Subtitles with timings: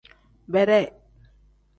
[0.47, 0.93] Bedee.